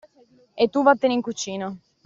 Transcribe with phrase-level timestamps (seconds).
[0.61, 1.67] E tu vattene in cucina.